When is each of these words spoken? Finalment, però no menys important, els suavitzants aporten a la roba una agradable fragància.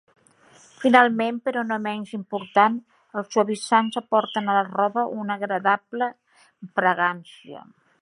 Finalment, 0.83 1.35
però 1.49 1.63
no 1.71 1.77
menys 1.83 2.13
important, 2.19 2.79
els 3.21 3.31
suavitzants 3.37 4.01
aporten 4.03 4.53
a 4.55 4.59
la 4.59 4.67
roba 4.73 5.07
una 5.21 5.39
agradable 5.41 6.13
fragància. 6.81 7.67